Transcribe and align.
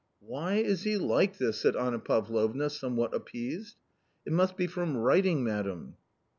"Why 0.19 0.55
is 0.55 0.81
he 0.81 0.97
like 0.97 1.37
this?" 1.37 1.59
said 1.61 1.75
Anna 1.75 1.99
Pavlovna 1.99 2.71
somewhat 2.71 3.13
appeased." 3.13 3.75
It 4.25 4.33
must 4.33 4.57
be 4.57 4.65
from 4.65 4.97
writing, 4.97 5.43
madam." 5.43 5.95